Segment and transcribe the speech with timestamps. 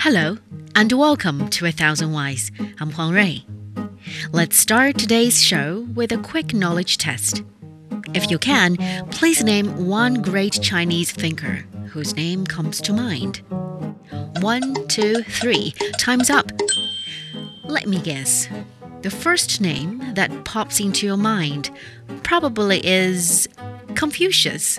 [0.00, 0.38] Hello,
[0.76, 2.52] and welcome to A Thousand Whys.
[2.78, 3.38] I'm Huang Rui.
[4.30, 7.42] Let's start today's show with a quick knowledge test.
[8.14, 8.76] If you can,
[9.10, 13.42] please name one great Chinese thinker whose name comes to mind.
[14.40, 15.74] One, two, three.
[15.98, 16.52] Time's up.
[17.64, 18.48] Let me guess.
[19.02, 21.70] The first name that pops into your mind
[22.22, 23.48] probably is
[23.96, 24.78] Confucius.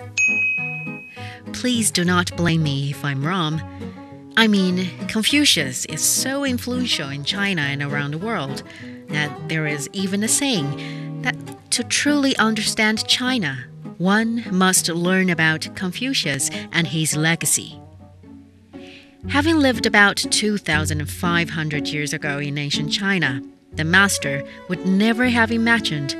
[1.52, 3.60] Please do not blame me if I'm wrong.
[4.40, 8.62] I mean, Confucius is so influential in China and around the world
[9.08, 11.36] that there is even a saying that
[11.72, 13.66] to truly understand China,
[13.98, 17.78] one must learn about Confucius and his legacy.
[19.28, 23.42] Having lived about 2,500 years ago in ancient China,
[23.74, 26.12] the master would never have imagined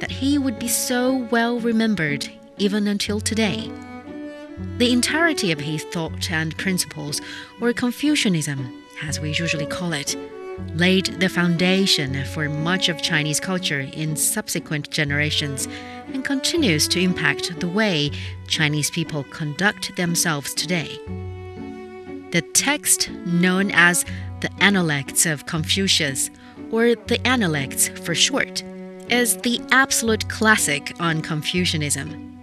[0.00, 3.68] that he would be so well remembered even until today.
[4.78, 7.20] The entirety of his thought and principles,
[7.60, 10.16] or Confucianism, as we usually call it,
[10.74, 15.66] laid the foundation for much of Chinese culture in subsequent generations
[16.12, 18.10] and continues to impact the way
[18.46, 20.98] Chinese people conduct themselves today.
[22.30, 24.04] The text, known as
[24.40, 26.30] the Analects of Confucius,
[26.70, 28.62] or the Analects for short,
[29.10, 32.33] is the absolute classic on Confucianism.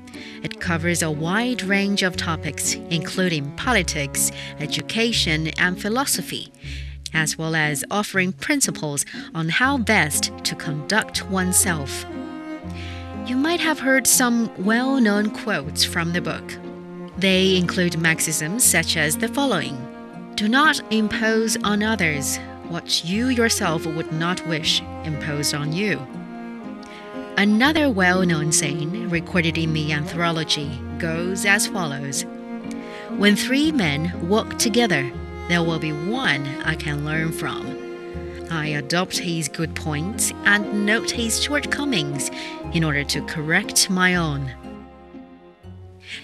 [0.44, 6.52] It covers a wide range of topics, including politics, education, and philosophy,
[7.14, 12.06] as well as offering principles on how best to conduct oneself.
[13.28, 16.58] You might have heard some well known quotes from the book.
[17.18, 19.78] They include maxims such as the following
[20.36, 26.00] Do not impose on others what you yourself would not wish imposed on you.
[27.38, 32.24] Another well known saying recorded in the anthology goes as follows
[33.18, 35.12] When three men walk together,
[35.48, 37.78] there will be one I can learn from.
[38.52, 42.30] I adopt his good points and note his shortcomings
[42.74, 44.52] in order to correct my own.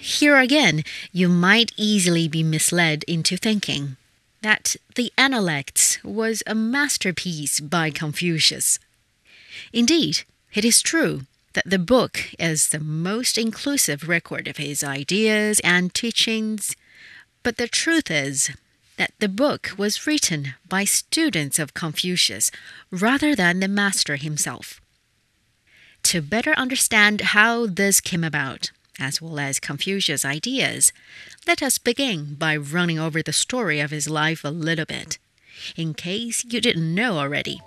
[0.00, 3.96] Here again, you might easily be misled into thinking
[4.42, 8.78] that the Analects was a masterpiece by Confucius.
[9.72, 10.24] Indeed,
[10.58, 11.20] it is true
[11.52, 16.74] that the book is the most inclusive record of his ideas and teachings,
[17.44, 18.50] but the truth is
[18.96, 22.50] that the book was written by students of Confucius
[22.90, 24.80] rather than the master himself.
[26.02, 30.92] To better understand how this came about, as well as Confucius' ideas,
[31.46, 35.18] let us begin by running over the story of his life a little bit,
[35.76, 37.60] in case you didn't know already.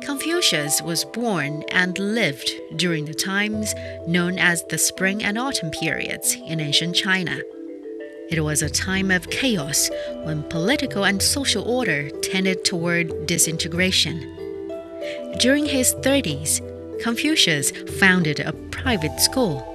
[0.00, 3.74] Confucius was born and lived during the times
[4.06, 7.40] known as the Spring and Autumn periods in ancient China.
[8.30, 9.90] It was a time of chaos
[10.22, 14.20] when political and social order tended toward disintegration.
[15.38, 16.60] During his 30s,
[17.02, 19.66] Confucius founded a private school.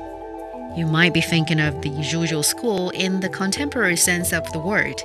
[0.77, 5.01] You might be thinking of the usual school in the contemporary sense of the word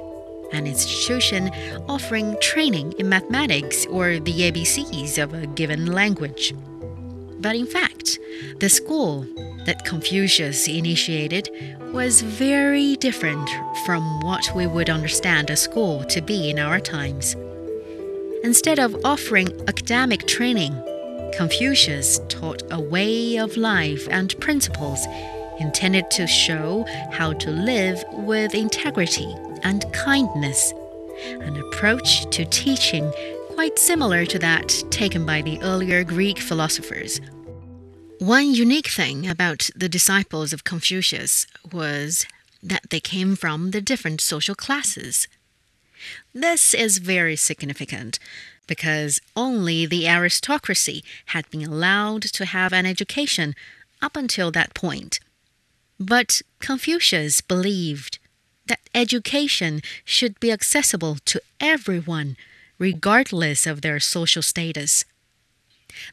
[0.53, 1.51] an institution
[1.89, 6.55] offering training in mathematics or the ABCs of a given language.
[7.41, 8.19] But in fact,
[8.59, 9.27] the school
[9.67, 11.51] that Confucius initiated
[11.93, 13.49] was very different
[13.85, 17.35] from what we would understand a school to be in our times.
[18.43, 20.75] Instead of offering academic training,
[21.37, 25.07] Confucius taught a way of life and principles
[25.59, 30.73] intended to show how to live with integrity and kindness,
[31.25, 33.13] an approach to teaching
[33.55, 37.21] quite similar to that taken by the earlier Greek philosophers.
[38.19, 42.27] One unique thing about the disciples of Confucius was
[42.63, 45.27] that they came from the different social classes.
[46.35, 48.19] This is very significant
[48.67, 53.55] because only the aristocracy had been allowed to have an education
[54.01, 55.19] up until that point.
[55.99, 58.20] But Confucius believed
[58.71, 62.37] that education should be accessible to everyone,
[62.79, 65.05] regardless of their social status.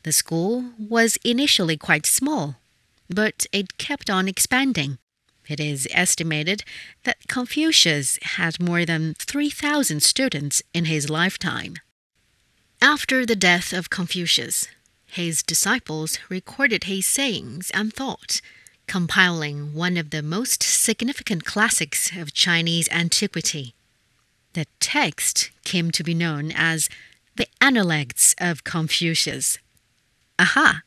[0.04, 2.56] The school was initially quite small,
[3.10, 4.98] but it kept on expanding.
[5.48, 6.64] It is estimated
[7.04, 11.76] that Confucius had more than 3,000 students in his lifetime.
[12.82, 14.68] After the death of Confucius,
[15.06, 18.42] his disciples recorded his sayings and thoughts
[18.88, 23.74] compiling one of the most significant classics of Chinese antiquity.
[24.54, 26.90] The text came to be known as
[27.36, 29.60] the Analects of Confucius.
[30.40, 30.82] Aha!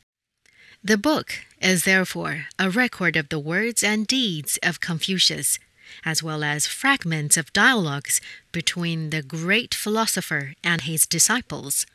[0.83, 5.59] The book is therefore a record of the words and deeds of Confucius,
[6.05, 8.21] as well as fragments of dialogues
[8.51, 11.87] between the great philosopher and his disciples.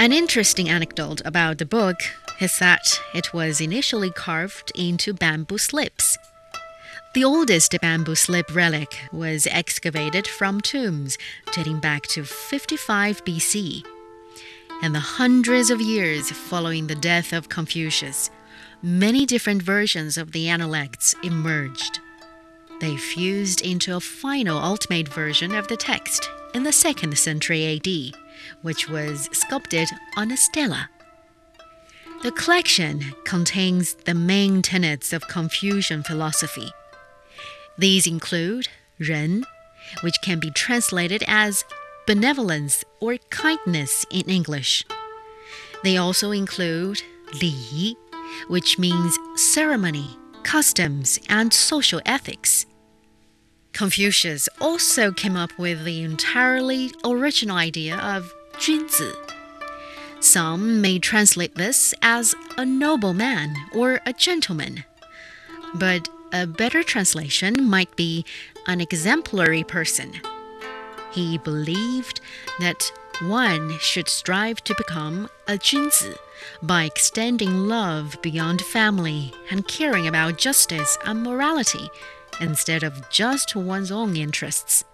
[0.00, 2.00] An interesting anecdote about the book
[2.40, 6.18] is that it was initially carved into bamboo slips.
[7.14, 11.18] The oldest bamboo slip relic was excavated from tombs
[11.52, 13.84] dating back to 55 BC.
[14.82, 18.30] In the hundreds of years following the death of Confucius,
[18.82, 22.00] many different versions of the Analects emerged.
[22.80, 28.16] They fused into a final ultimate version of the text in the 2nd century AD,
[28.62, 30.88] which was sculpted on a stela.
[32.22, 36.70] The collection contains the main tenets of Confucian philosophy.
[37.76, 38.68] These include
[39.00, 39.44] Ren,
[40.02, 41.64] which can be translated as
[42.06, 44.84] benevolence or kindness in English.
[45.82, 47.02] They also include
[47.40, 47.96] Li,
[48.46, 52.66] which means ceremony, customs, and social ethics.
[53.72, 59.12] Confucius also came up with the entirely original idea of 君子.
[60.22, 64.84] Some may translate this as a noble man or a gentleman,
[65.74, 68.24] but a better translation might be
[68.68, 70.12] an exemplary person.
[71.10, 72.20] He believed
[72.60, 72.92] that
[73.22, 76.16] one should strive to become a 君子
[76.62, 81.90] by extending love beyond family and caring about justice and morality
[82.40, 84.84] instead of just one's own interests.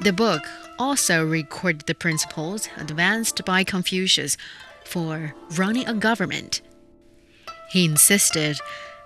[0.00, 0.42] The book
[0.78, 4.36] also recorded the principles advanced by Confucius
[4.84, 6.60] for running a government.
[7.70, 8.58] He insisted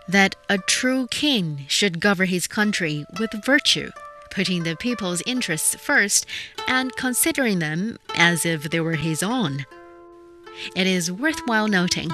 [0.09, 3.91] that a true king should govern his country with virtue,
[4.31, 6.27] putting the people's interests first
[6.67, 9.67] and considering them as if they were his own.
[10.75, 12.09] It is worthwhile noting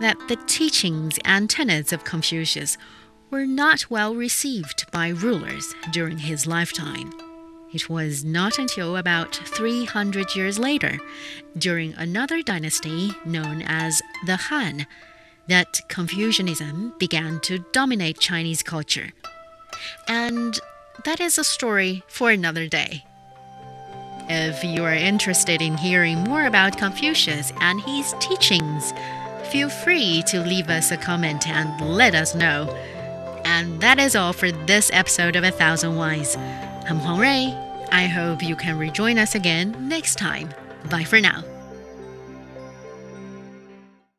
[0.00, 2.76] that the teachings and tenets of Confucius
[3.30, 7.10] were not well received by rulers during his lifetime.
[7.72, 10.98] It was not until about 300 years later,
[11.58, 14.86] during another dynasty known as the Han,
[15.48, 19.10] that Confucianism began to dominate Chinese culture.
[20.08, 20.58] And
[21.04, 23.04] that is a story for another day.
[24.28, 28.92] If you are interested in hearing more about Confucius and his teachings,
[29.50, 32.68] feel free to leave us a comment and let us know.
[33.44, 36.36] And that is all for this episode of A Thousand Whys.
[36.88, 37.52] I'm Huang Rui.
[37.90, 40.54] I hope you can rejoin us again next time.
[40.88, 41.42] Bye for now.